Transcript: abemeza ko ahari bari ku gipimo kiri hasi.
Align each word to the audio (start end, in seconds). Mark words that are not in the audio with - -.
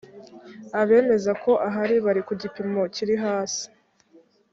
abemeza 0.81 1.31
ko 1.43 1.51
ahari 1.67 1.95
bari 2.05 2.21
ku 2.27 2.33
gipimo 2.41 2.81
kiri 2.95 3.15
hasi. 3.23 3.65